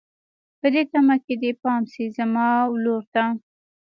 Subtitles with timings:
[0.59, 3.23] په دې تمه که دې پام شي زما ولور ته